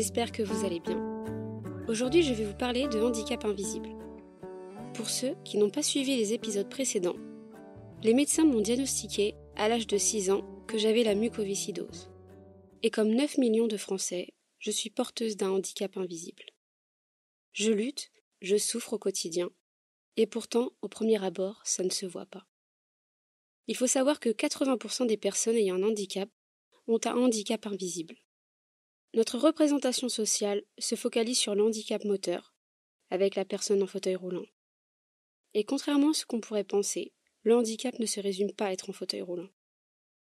[0.00, 0.98] j'espère que vous allez bien.
[1.86, 3.90] Aujourd'hui, je vais vous parler de handicap invisible.
[4.94, 7.18] Pour ceux qui n'ont pas suivi les épisodes précédents,
[8.02, 12.10] les médecins m'ont diagnostiqué à l'âge de 6 ans que j'avais la mucoviscidose.
[12.82, 16.44] Et comme 9 millions de Français, je suis porteuse d'un handicap invisible.
[17.52, 19.50] Je lutte, je souffre au quotidien,
[20.16, 22.46] et pourtant, au premier abord, ça ne se voit pas.
[23.66, 26.30] Il faut savoir que 80% des personnes ayant un handicap
[26.86, 28.16] ont un handicap invisible.
[29.12, 32.54] Notre représentation sociale se focalise sur le handicap moteur,
[33.10, 34.46] avec la personne en fauteuil roulant.
[35.52, 38.88] Et contrairement à ce qu'on pourrait penser, le handicap ne se résume pas à être
[38.88, 39.48] en fauteuil roulant.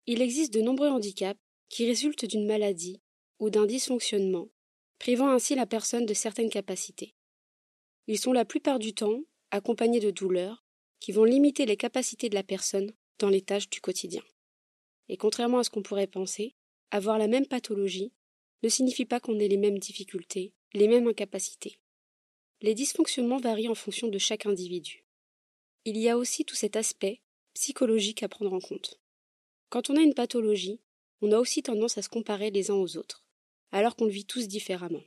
[0.06, 1.40] Il existe de nombreux handicaps
[1.70, 3.02] qui résultent d'une maladie
[3.40, 4.50] ou d'un dysfonctionnement,
[5.00, 7.16] privant ainsi la personne de certaines capacités.
[8.06, 10.64] Ils sont la plupart du temps accompagnés de douleurs
[11.00, 14.22] qui vont limiter les capacités de la personne dans les tâches du quotidien.
[15.10, 16.56] Et contrairement à ce qu'on pourrait penser,
[16.92, 18.14] avoir la même pathologie
[18.66, 21.78] ne signifie pas qu'on ait les mêmes difficultés, les mêmes incapacités.
[22.62, 25.06] Les dysfonctionnements varient en fonction de chaque individu.
[25.86, 27.22] Il y a aussi tout cet aspect
[27.54, 29.00] psychologique à prendre en compte.
[29.70, 30.80] Quand on a une pathologie,
[31.22, 33.24] on a aussi tendance à se comparer les uns aux autres,
[33.72, 35.04] alors qu'on le vit tous différemment.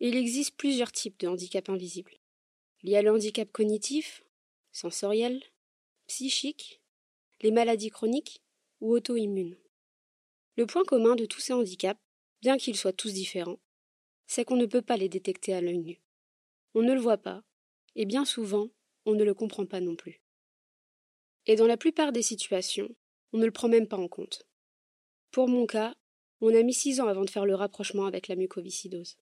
[0.00, 2.18] Il existe plusieurs types de handicap invisibles.
[2.82, 4.24] Il y a le handicap cognitif,
[4.72, 5.44] sensoriel,
[6.08, 6.80] psychique,
[7.40, 8.42] les maladies chroniques
[8.80, 9.56] ou auto-immunes.
[10.56, 12.00] Le point commun de tous ces handicaps,
[12.42, 13.60] bien qu'ils soient tous différents,
[14.26, 16.02] c'est qu'on ne peut pas les détecter à l'œil nu.
[16.74, 17.42] On ne le voit pas,
[17.94, 18.68] et bien souvent,
[19.06, 20.20] on ne le comprend pas non plus.
[21.46, 22.88] Et dans la plupart des situations,
[23.32, 24.46] on ne le prend même pas en compte.
[25.30, 25.94] Pour mon cas,
[26.40, 29.16] on a mis six ans avant de faire le rapprochement avec la mucoviscidose.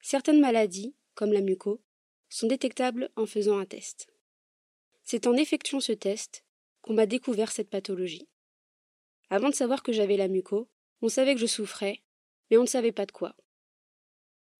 [0.00, 1.82] Certaines maladies, comme la muco,
[2.28, 4.08] sont détectables en faisant un test.
[5.02, 6.44] C'est en effectuant ce test
[6.82, 8.28] qu'on m'a découvert cette pathologie.
[9.30, 10.68] Avant de savoir que j'avais la muco,
[11.02, 12.03] on savait que je souffrais,
[12.50, 13.36] mais on ne savait pas de quoi.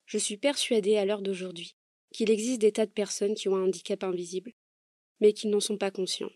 [0.06, 1.77] Je suis persuadée à l'heure d'aujourd'hui
[2.12, 4.53] qu'il existe des tas de personnes qui ont un handicap invisible,
[5.21, 6.31] mais qui n'en sont pas conscients.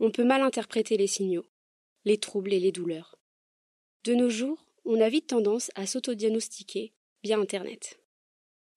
[0.00, 1.46] On peut mal interpréter les signaux,
[2.04, 3.16] les troubles et les douleurs.
[4.02, 8.00] De nos jours, on a vite tendance à s'autodiagnostiquer via Internet.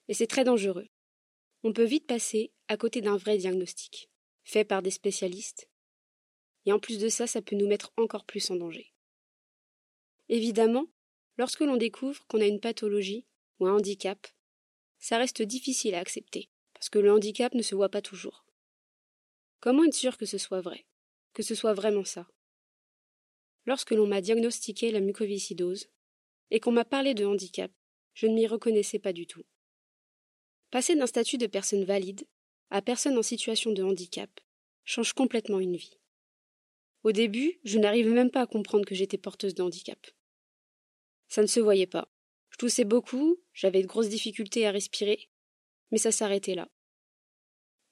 [0.07, 0.87] Et c'est très dangereux.
[1.63, 4.09] On peut vite passer à côté d'un vrai diagnostic,
[4.43, 5.67] fait par des spécialistes.
[6.65, 8.93] Et en plus de ça, ça peut nous mettre encore plus en danger.
[10.29, 10.85] Évidemment,
[11.37, 13.25] lorsque l'on découvre qu'on a une pathologie
[13.59, 14.27] ou un handicap,
[14.99, 18.45] ça reste difficile à accepter, parce que le handicap ne se voit pas toujours.
[19.59, 20.85] Comment être sûr que ce soit vrai,
[21.33, 22.27] que ce soit vraiment ça?
[23.65, 25.89] Lorsque l'on m'a diagnostiqué la mucoviscidose,
[26.51, 27.71] et qu'on m'a parlé de handicap,
[28.13, 29.43] je ne m'y reconnaissais pas du tout.
[30.71, 32.25] Passer d'un statut de personne valide
[32.69, 34.29] à personne en situation de handicap
[34.83, 35.97] change complètement une vie.
[37.03, 39.99] Au début, je n'arrivais même pas à comprendre que j'étais porteuse de handicap.
[41.27, 42.07] Ça ne se voyait pas.
[42.49, 45.29] Je toussais beaucoup, j'avais de grosses difficultés à respirer,
[45.91, 46.69] mais ça s'arrêtait là.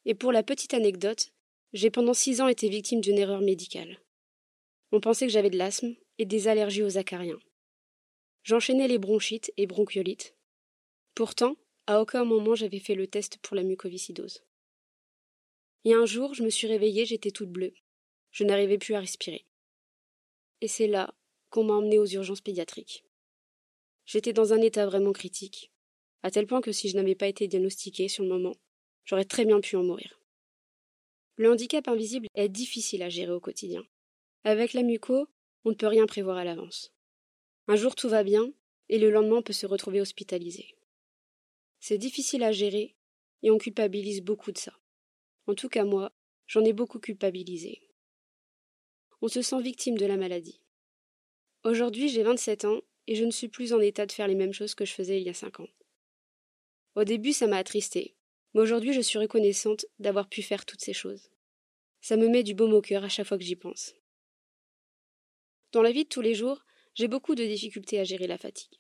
[0.05, 1.33] Et pour la petite anecdote,
[1.73, 3.99] j'ai pendant six ans été victime d'une erreur médicale.
[4.91, 7.39] On pensait que j'avais de l'asthme et des allergies aux acariens.
[8.43, 10.35] J'enchaînais les bronchites et bronchiolites.
[11.15, 11.57] Pourtant,
[11.87, 14.43] à aucun moment j'avais fait le test pour la mucoviscidose.
[15.83, 17.73] Et un jour, je me suis réveillée, j'étais toute bleue.
[18.31, 19.45] Je n'arrivais plus à respirer.
[20.61, 21.13] Et c'est là
[21.49, 23.05] qu'on m'a emmenée aux urgences pédiatriques.
[24.05, 25.71] J'étais dans un état vraiment critique,
[26.21, 28.55] à tel point que si je n'avais pas été diagnostiquée sur le moment,
[29.03, 30.19] j'aurais très bien pu en mourir.
[31.37, 33.83] Le handicap invisible est difficile à gérer au quotidien.
[34.43, 35.27] Avec la muco,
[35.65, 36.93] on ne peut rien prévoir à l'avance.
[37.67, 38.53] Un jour tout va bien,
[38.89, 40.75] et le lendemain on peut se retrouver hospitalisé.
[41.79, 42.95] C'est difficile à gérer,
[43.43, 44.73] et on culpabilise beaucoup de ça.
[45.47, 46.11] En tout cas moi,
[46.47, 47.81] j'en ai beaucoup culpabilisé.
[49.21, 50.61] On se sent victime de la maladie.
[51.63, 54.53] Aujourd'hui j'ai 27 ans et je ne suis plus en état de faire les mêmes
[54.53, 55.69] choses que je faisais il y a 5 ans.
[56.95, 58.15] Au début ça m'a attristée,
[58.53, 61.29] mais aujourd'hui je suis reconnaissante d'avoir pu faire toutes ces choses.
[62.01, 63.95] Ça me met du baume au cœur à chaque fois que j'y pense.
[65.71, 66.63] Dans la vie de tous les jours,
[66.93, 68.79] j'ai beaucoup de difficultés à gérer la fatigue.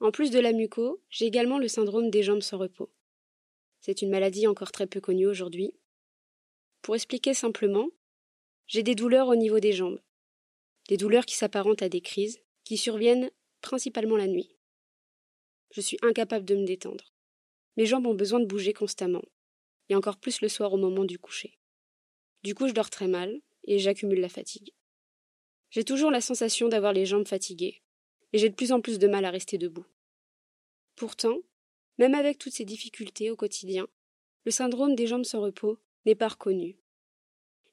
[0.00, 2.90] En plus de la muco, j'ai également le syndrome des jambes sans repos.
[3.80, 5.72] C'est une maladie encore très peu connue aujourd'hui.
[6.82, 7.88] Pour expliquer simplement,
[8.66, 10.00] j'ai des douleurs au niveau des jambes.
[10.88, 13.30] Des douleurs qui s'apparentent à des crises, qui surviennent
[13.60, 14.50] principalement la nuit.
[15.70, 17.14] Je suis incapable de me détendre.
[17.76, 19.22] Mes jambes ont besoin de bouger constamment,
[19.88, 21.60] et encore plus le soir au moment du coucher.
[22.42, 24.72] Du coup, je dors très mal, et j'accumule la fatigue.
[25.70, 27.82] J'ai toujours la sensation d'avoir les jambes fatiguées,
[28.32, 29.86] et j'ai de plus en plus de mal à rester debout.
[30.96, 31.38] Pourtant,
[31.98, 33.86] même avec toutes ces difficultés au quotidien,
[34.44, 36.76] le syndrome des jambes sans repos n'est pas reconnu.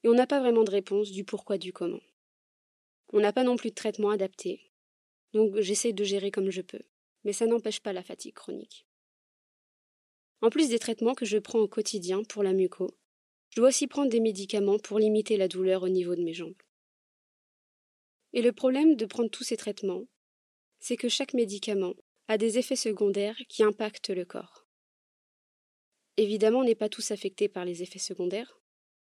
[0.04, 2.02] Et on n'a pas vraiment de réponse du pourquoi du comment.
[3.12, 4.70] On n'a pas non plus de traitement adapté.
[5.34, 6.82] Donc j'essaie de gérer comme je peux.
[7.24, 8.86] mais ça n'empêche pas la fatigue chronique.
[10.40, 12.96] En plus des traitements que je prends au quotidien pour la muco,
[13.50, 16.62] je dois aussi prendre des médicaments pour limiter la douleur au niveau de mes jambes.
[18.34, 20.04] Et le problème de prendre tous ces traitements,
[20.80, 21.94] c'est que chaque médicament
[22.28, 24.66] a des effets secondaires qui impactent le corps.
[26.16, 28.60] Évidemment, on n'est pas tous affectés par les effets secondaires,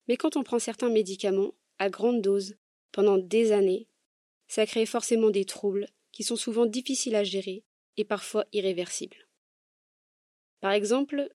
[0.07, 2.55] mais quand on prend certains médicaments à grande dose
[2.91, 3.87] pendant des années,
[4.47, 7.65] ça crée forcément des troubles qui sont souvent difficiles à gérer
[7.98, 9.27] et parfois irréversibles.
[10.62, 11.30] Par exemple,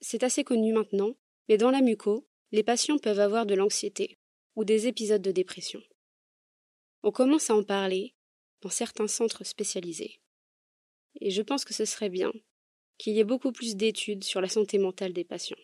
[0.00, 1.16] c'est assez connu maintenant,
[1.48, 4.18] mais dans la muco, les patients peuvent avoir de l'anxiété
[4.56, 5.80] ou des épisodes de dépression.
[7.02, 8.14] On commence à en parler
[8.60, 10.20] dans certains centres spécialisés.
[11.20, 12.32] Et je pense que ce serait bien
[12.98, 15.58] qu'il y ait beaucoup plus d'études sur la santé mentale des patients,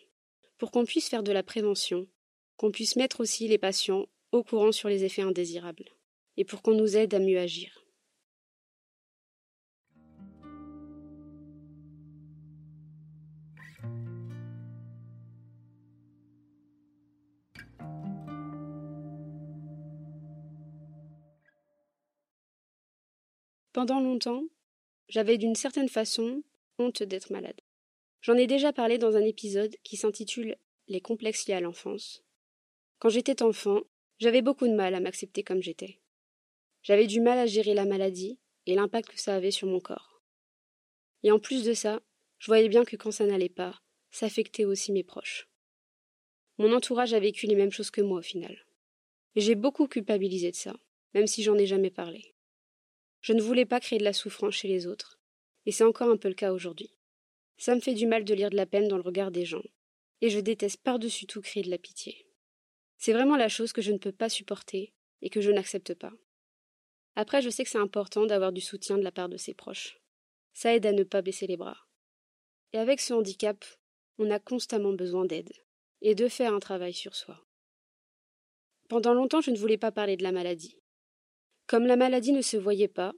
[0.57, 2.07] pour qu'on puisse faire de la prévention,
[2.57, 5.89] qu'on puisse mettre aussi les patients au courant sur les effets indésirables,
[6.37, 7.80] et pour qu'on nous aide à mieux agir.
[23.73, 24.43] Pendant longtemps,
[25.07, 26.43] j'avais d'une certaine façon
[26.77, 27.59] honte d'être malade.
[28.21, 30.57] J'en ai déjà parlé dans un épisode qui s'intitule
[30.89, 32.21] Les complexes liés à l'enfance.
[32.99, 33.81] Quand j'étais enfant,
[34.19, 35.99] j'avais beaucoup de mal à m'accepter comme j'étais.
[36.83, 40.21] J'avais du mal à gérer la maladie et l'impact que ça avait sur mon corps.
[41.23, 42.01] Et en plus de ça,
[42.39, 45.47] je voyais bien que quand ça n'allait pas, ça affectait aussi mes proches.
[46.57, 48.65] Mon entourage a vécu les mêmes choses que moi au final.
[49.35, 50.75] Et j'ai beaucoup culpabilisé de ça,
[51.13, 52.30] même si j'en ai jamais parlé.
[53.21, 55.19] Je ne voulais pas créer de la souffrance chez les autres,
[55.65, 56.93] et c'est encore un peu le cas aujourd'hui.
[57.57, 59.63] Ça me fait du mal de lire de la peine dans le regard des gens,
[60.21, 62.27] et je déteste par-dessus tout créer de la pitié.
[62.97, 66.11] C'est vraiment la chose que je ne peux pas supporter et que je n'accepte pas.
[67.15, 69.99] Après, je sais que c'est important d'avoir du soutien de la part de ses proches.
[70.53, 71.77] Ça aide à ne pas baisser les bras.
[72.73, 73.63] Et avec ce handicap,
[74.17, 75.51] on a constamment besoin d'aide
[76.01, 77.45] et de faire un travail sur soi.
[78.89, 80.80] Pendant longtemps, je ne voulais pas parler de la maladie.
[81.71, 83.13] Comme la maladie ne se voyait pas,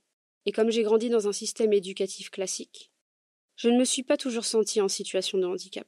[0.45, 2.91] et comme j'ai grandi dans un système éducatif classique,
[3.55, 5.87] je ne me suis pas toujours sentie en situation de handicap,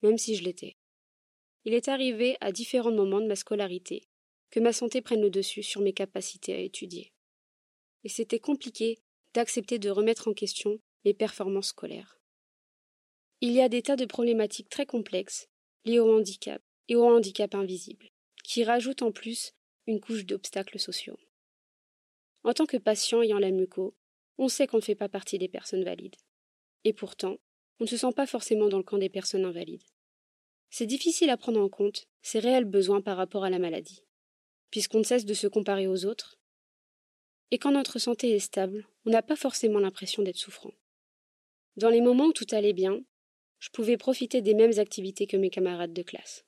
[0.00, 0.78] même si je l'étais.
[1.66, 4.08] Il est arrivé à différents moments de ma scolarité
[4.50, 7.12] que ma santé prenne le dessus sur mes capacités à étudier.
[8.04, 8.98] Et c'était compliqué
[9.34, 12.18] d'accepter de remettre en question mes performances scolaires.
[13.42, 15.50] Il y a des tas de problématiques très complexes
[15.84, 18.08] liées au handicap et au handicap invisible,
[18.44, 19.52] qui rajoutent en plus
[19.86, 21.18] une couche d'obstacles sociaux.
[22.44, 23.94] En tant que patient ayant la muco,
[24.38, 26.16] on sait qu'on ne fait pas partie des personnes valides.
[26.84, 27.38] Et pourtant,
[27.78, 29.84] on ne se sent pas forcément dans le camp des personnes invalides.
[30.70, 34.02] C'est difficile à prendre en compte ses réels besoins par rapport à la maladie,
[34.70, 36.38] puisqu'on ne cesse de se comparer aux autres.
[37.50, 40.72] Et quand notre santé est stable, on n'a pas forcément l'impression d'être souffrant.
[41.76, 43.00] Dans les moments où tout allait bien,
[43.58, 46.44] je pouvais profiter des mêmes activités que mes camarades de classe.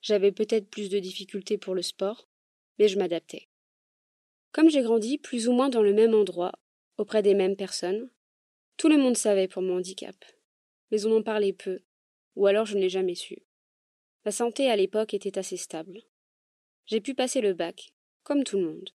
[0.00, 2.28] J'avais peut-être plus de difficultés pour le sport,
[2.78, 3.48] mais je m'adaptais.
[4.52, 6.52] Comme j'ai grandi plus ou moins dans le même endroit,
[6.98, 8.10] auprès des mêmes personnes,
[8.76, 10.16] tout le monde savait pour mon handicap.
[10.90, 11.80] Mais on en parlait peu,
[12.36, 13.38] ou alors je ne l'ai jamais su.
[14.24, 16.02] Ma santé à l'époque était assez stable.
[16.86, 18.90] J'ai pu passer le bac, comme tout le monde.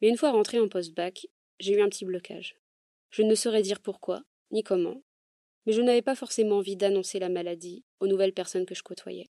[0.00, 1.28] Mais une fois rentré en post-bac,
[1.60, 2.56] j'ai eu un petit blocage.
[3.10, 5.02] Je ne saurais dire pourquoi, ni comment,
[5.64, 9.30] mais je n'avais pas forcément envie d'annoncer la maladie aux nouvelles personnes que je côtoyais.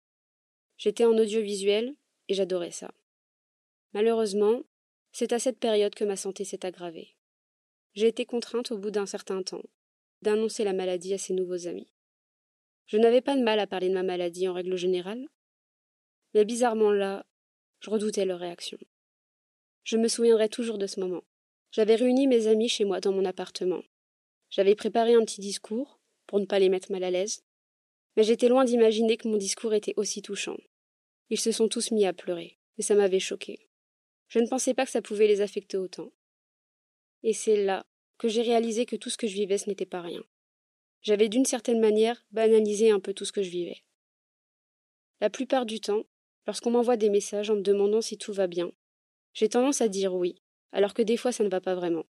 [0.77, 1.95] J'étais en audiovisuel
[2.29, 2.93] et j'adorais ça.
[3.93, 4.63] Malheureusement,
[5.19, 7.17] c'est à cette période que ma santé s'est aggravée.
[7.95, 9.63] J'ai été contrainte, au bout d'un certain temps,
[10.21, 11.91] d'annoncer la maladie à ses nouveaux amis.
[12.85, 15.27] Je n'avais pas de mal à parler de ma maladie en règle générale,
[16.35, 17.25] mais bizarrement là,
[17.81, 18.77] je redoutais leur réaction.
[19.85, 21.25] Je me souviendrai toujours de ce moment.
[21.71, 23.81] J'avais réuni mes amis chez moi dans mon appartement.
[24.51, 27.43] J'avais préparé un petit discours, pour ne pas les mettre mal à l'aise,
[28.19, 30.59] mais j'étais loin d'imaginer que mon discours était aussi touchant.
[31.31, 33.66] Ils se sont tous mis à pleurer, et ça m'avait choqué.
[34.29, 36.13] Je ne pensais pas que ça pouvait les affecter autant.
[37.23, 37.87] Et c'est là
[38.19, 40.23] que j'ai réalisé que tout ce que je vivais, ce n'était pas rien.
[41.03, 43.83] J'avais d'une certaine manière banalisé un peu tout ce que je vivais.
[45.21, 46.05] La plupart du temps,
[46.47, 48.73] lorsqu'on m'envoie des messages en me demandant si tout va bien,
[49.35, 50.43] j'ai tendance à dire oui,
[50.73, 52.07] alors que des fois ça ne va pas vraiment.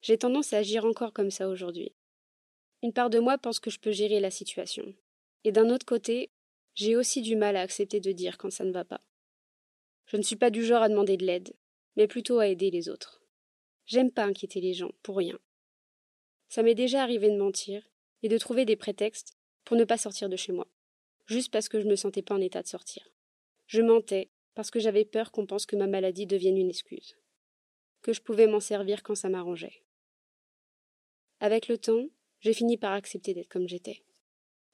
[0.00, 1.92] J'ai tendance à agir encore comme ça aujourd'hui.
[2.82, 4.94] Une part de moi pense que je peux gérer la situation.
[5.44, 6.30] Et d'un autre côté,
[6.74, 9.00] j'ai aussi du mal à accepter de dire quand ça ne va pas.
[10.08, 11.54] Je ne suis pas du genre à demander de l'aide,
[11.96, 13.22] mais plutôt à aider les autres.
[13.84, 15.38] J'aime pas inquiéter les gens, pour rien.
[16.48, 17.82] Ça m'est déjà arrivé de mentir
[18.22, 20.66] et de trouver des prétextes pour ne pas sortir de chez moi,
[21.26, 23.06] juste parce que je ne me sentais pas en état de sortir.
[23.66, 27.18] Je mentais parce que j'avais peur qu'on pense que ma maladie devienne une excuse,
[28.00, 29.82] que je pouvais m'en servir quand ça m'arrangeait.
[31.40, 32.08] Avec le temps,
[32.40, 34.02] j'ai fini par accepter d'être comme j'étais.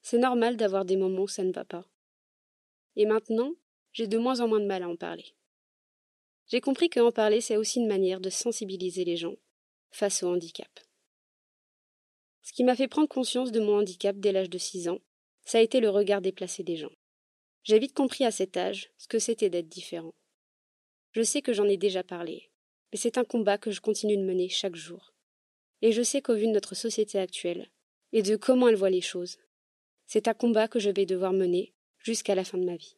[0.01, 1.87] C'est normal d'avoir des moments où ça ne va pas.
[2.95, 3.55] Et maintenant,
[3.95, 5.35] j'ai de moins en moins de mal à en parler.
[6.49, 9.37] J'ai compris qu'en parler, c'est aussi une manière de sensibiliser les gens
[9.91, 10.69] face au handicap.
[12.43, 14.99] Ce qui m'a fait prendre conscience de mon handicap dès l'âge de 6 ans,
[15.45, 16.93] ça a été le regard déplacé des gens.
[17.63, 20.15] J'ai vite compris à cet âge ce que c'était d'être différent.
[21.13, 22.51] Je sais que j'en ai déjà parlé,
[22.93, 25.15] mais c'est un combat que je continue de mener chaque jour.
[25.81, 27.71] Et je sais qu'au vu de notre société actuelle,
[28.13, 29.39] et de comment elle voit les choses,
[30.07, 32.97] c'est un combat que je vais devoir mener jusqu'à la fin de ma vie.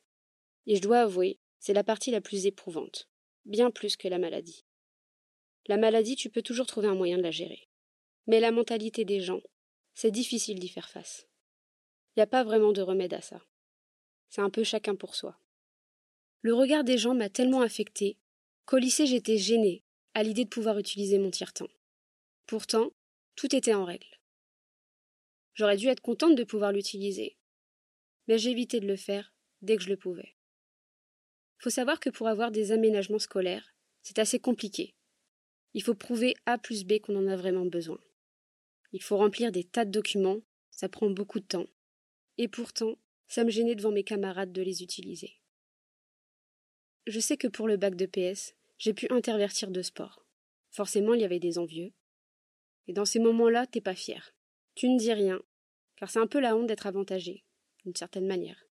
[0.66, 3.08] Et je dois avouer, c'est la partie la plus éprouvante,
[3.44, 4.64] bien plus que la maladie.
[5.66, 7.68] La maladie, tu peux toujours trouver un moyen de la gérer.
[8.26, 9.42] Mais la mentalité des gens,
[9.94, 11.26] c'est difficile d'y faire face.
[12.14, 13.42] Il n'y a pas vraiment de remède à ça.
[14.28, 15.38] C'est un peu chacun pour soi.
[16.40, 18.16] Le regard des gens m'a tellement affecté
[18.64, 19.82] qu'au lycée j'étais gênée
[20.14, 21.68] à l'idée de pouvoir utiliser mon tire-temps.
[22.46, 22.92] Pourtant,
[23.34, 24.06] tout était en règle.
[25.54, 27.36] J'aurais dû être contente de pouvoir l'utiliser,
[28.28, 30.35] mais j'évitais de le faire dès que je le pouvais.
[31.58, 34.94] Faut savoir que pour avoir des aménagements scolaires, c'est assez compliqué.
[35.74, 37.98] Il faut prouver A plus B qu'on en a vraiment besoin.
[38.92, 41.66] Il faut remplir des tas de documents, ça prend beaucoup de temps.
[42.38, 42.98] Et pourtant,
[43.28, 45.40] ça me gênait devant mes camarades de les utiliser.
[47.06, 50.26] Je sais que pour le bac de PS, j'ai pu intervertir de sport.
[50.70, 51.92] Forcément, il y avait des envieux.
[52.86, 54.34] Et dans ces moments-là, t'es pas fier.
[54.74, 55.40] Tu ne dis rien,
[55.96, 57.44] car c'est un peu la honte d'être avantagé,
[57.84, 58.66] d'une certaine manière.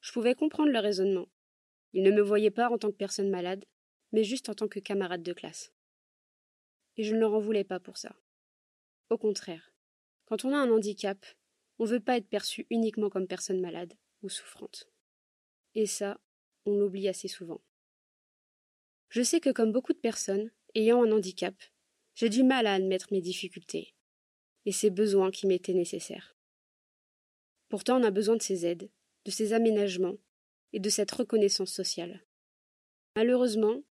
[0.00, 1.28] Je pouvais comprendre le raisonnement.
[1.92, 3.64] Ils ne me voyaient pas en tant que personne malade,
[4.12, 5.72] mais juste en tant que camarade de classe.
[6.96, 8.14] Et je ne leur en voulais pas pour ça.
[9.10, 9.72] Au contraire,
[10.26, 11.24] quand on a un handicap,
[11.78, 14.88] on ne veut pas être perçu uniquement comme personne malade ou souffrante.
[15.74, 16.20] Et ça,
[16.66, 17.60] on l'oublie assez souvent.
[19.08, 21.54] Je sais que comme beaucoup de personnes ayant un handicap,
[22.14, 23.94] j'ai du mal à admettre mes difficultés
[24.66, 26.36] et ces besoins qui m'étaient nécessaires.
[27.68, 28.90] Pourtant, on a besoin de ces aides,
[29.24, 30.16] de ces aménagements
[30.72, 32.24] et de cette reconnaissance sociale.
[33.16, 33.82] Malheureusement,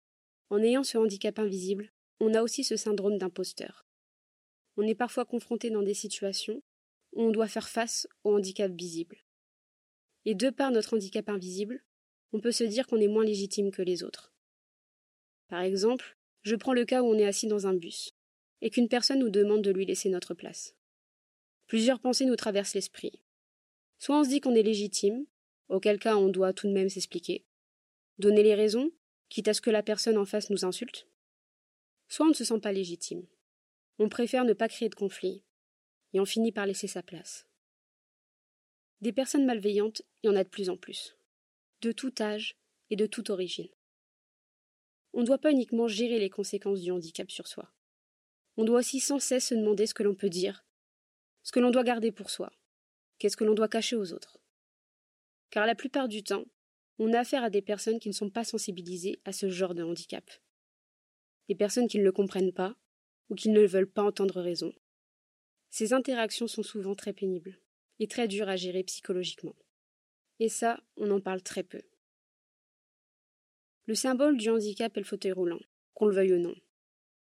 [0.50, 3.86] en ayant ce handicap invisible, on a aussi ce syndrome d'imposteur.
[4.78, 6.62] On est parfois confronté dans des situations
[7.14, 9.18] où on doit faire face au handicap visible.
[10.26, 11.84] Et de par notre handicap invisible,
[12.34, 14.34] on peut se dire qu'on est moins légitime que les autres.
[15.48, 18.14] Par exemple, je prends le cas où on est assis dans un bus
[18.62, 20.76] et qu'une personne nous demande de lui laisser notre place.
[21.68, 23.22] Plusieurs pensées nous traversent l'esprit.
[24.00, 25.26] Soit on se dit qu'on est légitime,
[25.70, 27.46] auquel cas on doit tout de même s'expliquer,
[28.20, 28.92] donner les raisons,
[29.30, 31.08] quitte à ce que la personne en face nous insulte.
[32.08, 33.26] Soit on ne se sent pas légitime.
[34.00, 35.44] On préfère ne pas créer de conflit,
[36.14, 37.48] et on finit par laisser sa place.
[39.02, 41.16] Des personnes malveillantes, il y en a de plus en plus,
[41.82, 42.58] de tout âge
[42.90, 43.70] et de toute origine.
[45.14, 47.72] On ne doit pas uniquement gérer les conséquences du handicap sur soi.
[48.56, 50.66] On doit aussi sans cesse se demander ce que l'on peut dire,
[51.44, 52.52] ce que l'on doit garder pour soi,
[53.20, 54.40] qu'est-ce que l'on doit cacher aux autres.
[55.50, 56.46] Car la plupart du temps,
[57.00, 59.84] on a affaire à des personnes qui ne sont pas sensibilisées à ce genre de
[59.84, 60.30] handicap.
[61.48, 62.76] Des personnes qui ne le comprennent pas
[63.30, 64.74] ou qui ne veulent pas entendre raison.
[65.70, 67.60] Ces interactions sont souvent très pénibles
[68.00, 69.56] et très dures à gérer psychologiquement.
[70.40, 71.82] Et ça, on en parle très peu.
[73.86, 75.60] Le symbole du handicap est le fauteuil roulant,
[75.94, 76.56] qu'on le veuille ou non.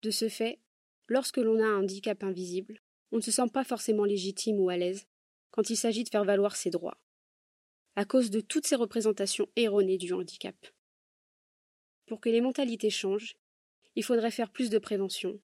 [0.02, 0.60] De ce fait,
[1.08, 2.80] lorsque l'on a un handicap invisible,
[3.12, 5.06] on ne se sent pas forcément légitime ou à l'aise
[5.50, 6.98] quand il s'agit de faire valoir ses droits,
[7.96, 10.56] à cause de toutes ces représentations erronées du handicap.
[12.06, 13.36] Pour que les mentalités changent,
[13.94, 15.40] il faudrait faire plus de prévention,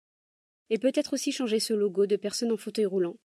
[0.68, 3.16] et peut-être aussi changer ce logo de personnes en fauteuil roulant,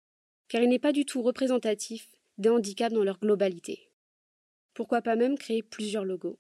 [0.48, 3.92] car il n'est pas du tout représentatif des handicaps dans leur globalité.
[4.74, 6.40] Pourquoi pas même créer plusieurs logos?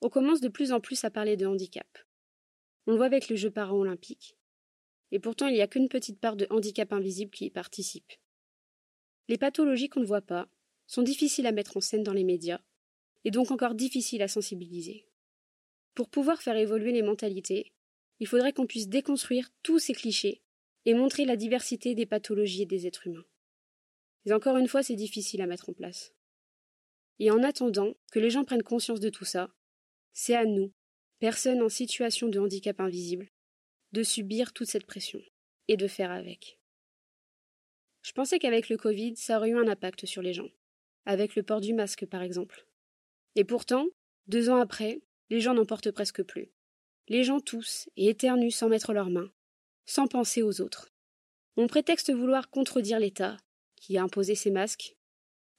[0.00, 1.86] On commence de plus en plus à parler de handicap.
[2.86, 4.36] On le voit avec les Jeux paralympiques.
[5.12, 8.12] Et pourtant, il n'y a qu'une petite part de handicap invisible qui y participe.
[9.28, 10.48] Les pathologies qu'on ne voit pas
[10.86, 12.60] sont difficiles à mettre en scène dans les médias,
[13.24, 15.06] et donc encore difficiles à sensibiliser.
[15.94, 17.72] Pour pouvoir faire évoluer les mentalités,
[18.18, 20.42] il faudrait qu'on puisse déconstruire tous ces clichés
[20.84, 23.26] et montrer la diversité des pathologies et des êtres humains.
[24.24, 26.12] Mais encore une fois, c'est difficile à mettre en place.
[27.18, 29.52] Et en attendant que les gens prennent conscience de tout ça,
[30.12, 30.72] c'est à nous,
[31.18, 33.30] personnes en situation de handicap invisible,
[33.92, 35.20] de subir toute cette pression
[35.68, 36.58] et de faire avec.
[38.02, 40.48] Je pensais qu'avec le Covid, ça aurait eu un impact sur les gens,
[41.06, 42.66] avec le port du masque par exemple.
[43.34, 43.86] Et pourtant,
[44.26, 46.52] deux ans après, les gens n'en portent presque plus.
[47.08, 49.30] Les gens toussent et éternuent sans mettre leurs mains,
[49.86, 50.92] sans penser aux autres.
[51.56, 53.36] On prétexte vouloir contredire l'État,
[53.76, 54.96] qui a imposé ces masques.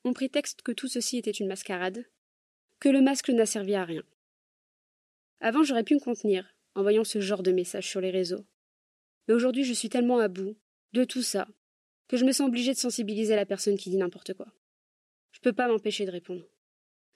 [0.03, 2.05] On prétexte que tout ceci était une mascarade,
[2.79, 4.03] que le masque n'a servi à rien.
[5.39, 8.45] Avant, j'aurais pu me contenir en voyant ce genre de messages sur les réseaux.
[9.27, 10.55] Mais aujourd'hui, je suis tellement à bout
[10.93, 11.47] de tout ça,
[12.07, 14.47] que je me sens obligée de sensibiliser la personne qui dit n'importe quoi.
[15.43, 16.45] Je peux pas m'empêcher de répondre.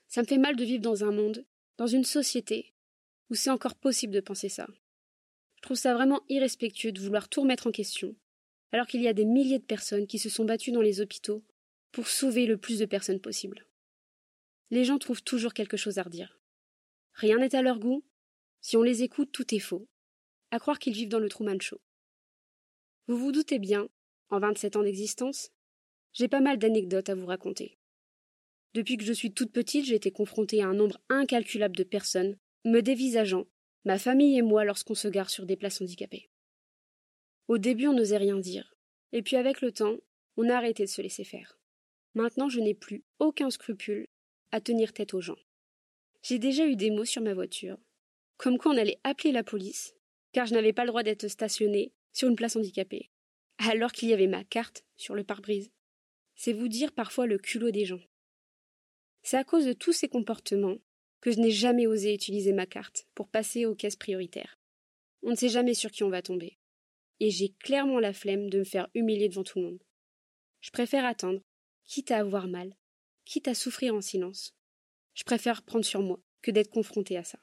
[0.06, 1.46] Ça me fait mal de vivre dans un monde,
[1.78, 2.74] dans une société,
[3.30, 4.66] où c'est encore possible de penser ça.
[5.56, 8.14] Je trouve ça vraiment irrespectueux de vouloir tout remettre en question,
[8.70, 11.42] alors qu'il y a des milliers de personnes qui se sont battues dans les hôpitaux
[11.90, 13.64] pour sauver le plus de personnes possible.
[14.70, 16.38] Les gens trouvent toujours quelque chose à redire.
[17.14, 18.04] Rien n'est à leur goût.
[18.60, 19.88] Si on les écoute, tout est faux.
[20.50, 21.80] À croire qu'ils vivent dans le Truman Show.
[23.06, 23.88] Vous vous doutez bien,
[24.28, 25.50] en 27 ans d'existence,
[26.12, 27.77] j'ai pas mal d'anecdotes à vous raconter.
[28.74, 32.36] Depuis que je suis toute petite, j'ai été confrontée à un nombre incalculable de personnes
[32.64, 33.46] me dévisageant,
[33.84, 36.28] ma famille et moi lorsqu'on se gare sur des places handicapées.
[37.46, 38.74] Au début, on n'osait rien dire,
[39.12, 39.96] et puis avec le temps,
[40.36, 41.58] on a arrêté de se laisser faire.
[42.14, 44.06] Maintenant, je n'ai plus aucun scrupule
[44.52, 45.38] à tenir tête aux gens.
[46.22, 47.78] J'ai déjà eu des mots sur ma voiture,
[48.36, 49.94] comme quoi on allait appeler la police,
[50.32, 53.10] car je n'avais pas le droit d'être stationné sur une place handicapée,
[53.58, 55.70] alors qu'il y avait ma carte sur le pare-brise.
[56.34, 58.00] C'est vous dire parfois le culot des gens.
[59.30, 60.78] C'est à cause de tous ces comportements
[61.20, 64.58] que je n'ai jamais osé utiliser ma carte pour passer aux caisses prioritaires.
[65.22, 66.56] On ne sait jamais sur qui on va tomber.
[67.20, 69.82] Et j'ai clairement la flemme de me faire humilier devant tout le monde.
[70.62, 71.42] Je préfère attendre,
[71.84, 72.74] quitte à avoir mal,
[73.26, 74.54] quitte à souffrir en silence.
[75.12, 77.38] Je préfère prendre sur moi que d'être confronté à ça.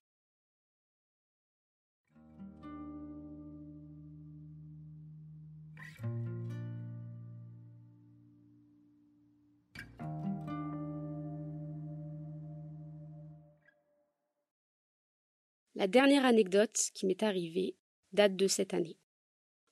[15.86, 17.76] La dernière anecdote qui m'est arrivée
[18.12, 18.98] date de cette année.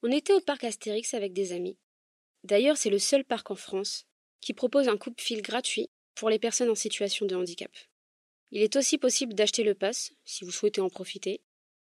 [0.03, 1.75] On était au parc Astérix avec des amis.
[2.43, 4.05] D'ailleurs, c'est le seul parc en France
[4.39, 7.71] qui propose un coupe-fil gratuit pour les personnes en situation de handicap.
[8.51, 11.41] Il est aussi possible d'acheter le pass si vous souhaitez en profiter.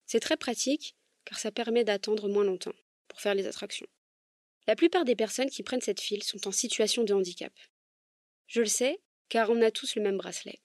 [0.05, 2.75] C'est très pratique car ça permet d'attendre moins longtemps
[3.07, 3.87] pour faire les attractions.
[4.67, 7.53] La plupart des personnes qui prennent cette file sont en situation de handicap.
[8.47, 8.99] Je le sais
[9.29, 10.59] car on a tous le même bracelet.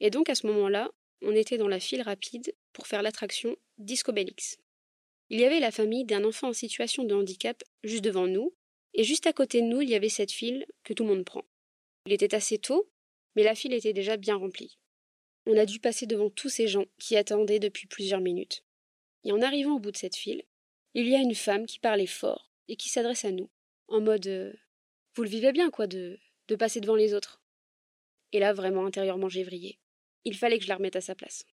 [0.00, 0.90] Et donc à ce moment-là,
[1.24, 4.58] on était dans la file rapide pour faire l'attraction Disco Bellix.
[5.30, 8.54] Il y avait la famille d'un enfant en situation de handicap juste devant nous,
[8.92, 11.24] et juste à côté de nous, il y avait cette file que tout le monde
[11.24, 11.44] prend.
[12.06, 12.90] Il était assez tôt,
[13.34, 14.78] mais la file était déjà bien remplie.
[15.46, 18.62] On a dû passer devant tous ces gens qui attendaient depuis plusieurs minutes.
[19.24, 20.44] Et en arrivant au bout de cette file,
[20.94, 23.50] il y a une femme qui parlait fort et qui s'adresse à nous,
[23.88, 24.52] en mode euh,
[25.16, 27.42] Vous le vivez bien, quoi, de, de passer devant les autres?
[28.32, 29.78] Et là, vraiment, intérieurement, j'ai vrillé.
[30.24, 31.44] Il fallait que je la remette à sa place.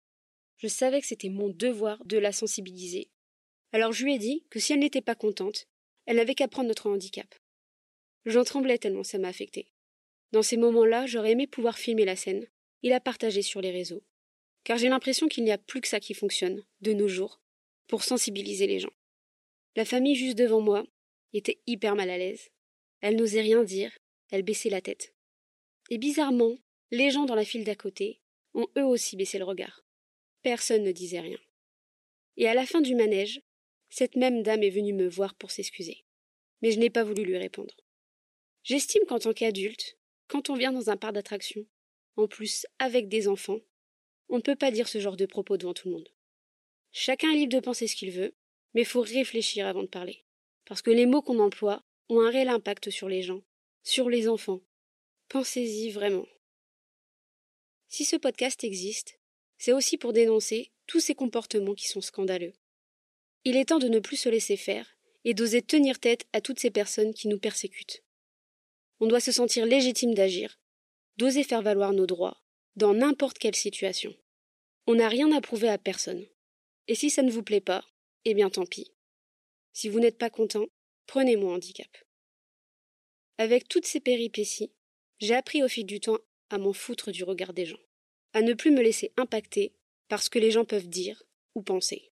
[0.58, 3.10] Je savais que c'était mon devoir de la sensibiliser.
[3.72, 5.68] Alors je lui ai dit que si elle n'était pas contente,
[6.06, 7.34] elle n'avait qu'à prendre notre handicap.
[8.26, 9.72] J'en tremblais tellement ça m'a affecté.
[10.32, 12.48] Dans ces moments-là, j'aurais aimé pouvoir filmer la scène
[12.84, 14.04] et la partager sur les réseaux.
[14.64, 17.42] Car j'ai l'impression qu'il n'y a plus que ça qui fonctionne, de nos jours,
[17.88, 18.94] pour sensibiliser les gens.
[19.76, 20.86] La famille juste devant moi
[21.34, 22.50] était hyper mal à l'aise.
[23.02, 23.98] Elle n'osait rien dire,
[24.30, 25.14] elle baissait la tête.
[25.90, 26.56] Et bizarrement,
[26.92, 28.21] les gens dans la file d'à côté
[28.54, 29.84] ont eux aussi baissé le regard.
[30.42, 31.40] Personne ne disait rien.
[32.38, 33.42] Et à la fin du manège,
[33.90, 36.06] cette même dame est venue me voir pour s'excuser.
[36.62, 37.76] Mais je n'ai pas voulu lui répondre.
[38.64, 41.66] J'estime qu'en tant qu'adulte, quand on vient dans un parc d'attractions,
[42.16, 43.60] en plus avec des enfants,
[44.30, 46.10] on ne peut pas dire ce genre de propos devant tout le monde.
[46.92, 48.34] Chacun est libre de penser ce qu'il veut,
[48.74, 50.24] mais faut réfléchir avant de parler.
[50.66, 53.42] Parce que les mots qu'on emploie ont un réel impact sur les gens,
[53.84, 54.62] sur les enfants.
[55.28, 56.28] Pensez-y vraiment.
[57.92, 59.20] Si ce podcast existe,
[59.58, 62.54] c'est aussi pour dénoncer tous ces comportements qui sont scandaleux.
[63.44, 66.62] Il est temps de ne plus se laisser faire et d'oser tenir tête à toutes
[66.62, 68.02] ces personnes qui nous persécutent.
[69.02, 70.58] On doit se sentir légitime d'agir,
[71.18, 72.42] d'oser faire valoir nos droits,
[72.78, 74.16] dans n'importe quelle situation.
[74.88, 76.26] On n'a rien à prouver à personne.
[76.88, 77.84] Et si ça ne vous plaît pas,
[78.24, 78.94] eh bien tant pis.
[79.74, 80.68] Si vous n'êtes pas content,
[81.08, 81.90] prenez mon handicap.
[83.38, 84.72] Avec toutes ces péripéties,
[85.20, 86.20] j'ai appris au fil du temps
[86.54, 87.80] à m'en foutre du regard des gens,
[88.34, 89.74] à ne plus me laisser impacter
[90.08, 91.24] par ce que les gens peuvent dire
[91.56, 92.12] ou penser.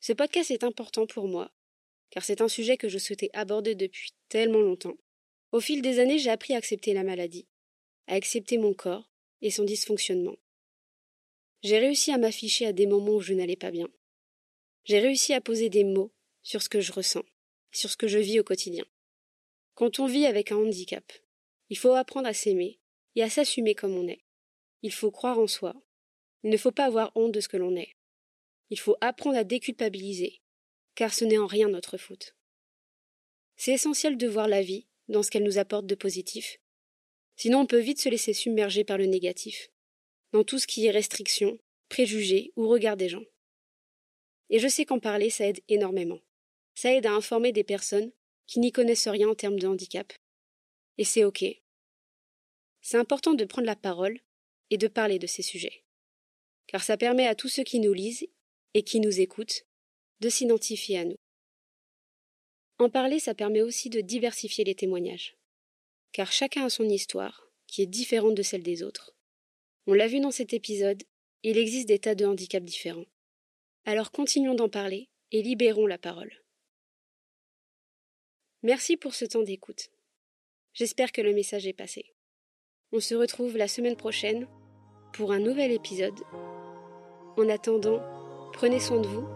[0.00, 1.50] Ce podcast est important pour moi,
[2.10, 4.96] car c'est un sujet que je souhaitais aborder depuis tellement longtemps.
[5.52, 7.46] Au fil des années, j'ai appris à accepter la maladie,
[8.06, 10.36] à accepter mon corps et son dysfonctionnement.
[11.62, 13.88] J'ai réussi à m'afficher à des moments où je n'allais pas bien.
[14.84, 17.24] J'ai réussi à poser des mots sur ce que je ressens,
[17.72, 18.84] sur ce que je vis au quotidien.
[19.74, 21.10] Quand on vit avec un handicap,
[21.70, 22.78] il faut apprendre à s'aimer
[23.14, 24.24] et à s'assumer comme on est.
[24.82, 25.74] Il faut croire en soi.
[26.42, 27.94] Il ne faut pas avoir honte de ce que l'on est.
[28.70, 30.40] Il faut apprendre à déculpabiliser,
[30.94, 32.34] car ce n'est en rien notre faute.
[33.56, 36.58] C'est essentiel de voir la vie dans ce qu'elle nous apporte de positif.
[37.36, 39.70] Sinon on peut vite se laisser submerger par le négatif,
[40.32, 43.24] dans tout ce qui est restriction, préjugés ou regard des gens.
[44.50, 46.20] Et je sais qu'en parler, ça aide énormément.
[46.74, 48.12] Ça aide à informer des personnes
[48.46, 50.12] qui n'y connaissent rien en termes de handicap.
[50.98, 51.44] Et c'est OK.
[52.84, 54.20] C'est important de prendre la parole
[54.68, 55.84] et de parler de ces sujets.
[56.66, 58.28] Car ça permet à tous ceux qui nous lisent
[58.74, 59.64] et qui nous écoutent
[60.20, 61.16] de s'identifier à nous.
[62.78, 65.38] En parler, ça permet aussi de diversifier les témoignages.
[66.12, 69.14] Car chacun a son histoire, qui est différente de celle des autres.
[69.86, 71.02] On l'a vu dans cet épisode,
[71.42, 73.06] il existe des tas de handicaps différents.
[73.86, 76.42] Alors continuons d'en parler et libérons la parole.
[78.62, 79.88] Merci pour ce temps d'écoute.
[80.74, 82.14] J'espère que le message est passé.
[82.96, 84.46] On se retrouve la semaine prochaine
[85.14, 86.14] pour un nouvel épisode.
[87.36, 88.00] En attendant,
[88.52, 89.26] prenez soin de vous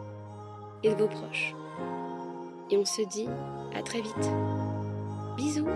[0.85, 1.57] et de vos proches.
[2.71, 3.27] Et on se dit
[3.75, 4.31] à très vite.
[5.37, 5.67] Bisous